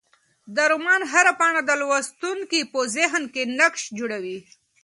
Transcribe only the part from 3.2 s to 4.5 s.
کې نقش جوړوي.